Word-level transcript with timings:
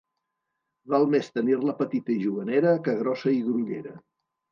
Val 0.93 1.03
més 1.15 1.27
tenir-la 1.35 1.75
petita 1.81 2.11
i 2.13 2.15
juganera, 2.21 2.73
que 2.89 2.97
grossa 3.03 3.35
i 3.37 3.45
grollera. 3.49 3.95